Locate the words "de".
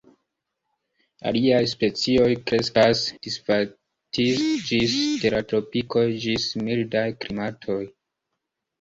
5.27-5.35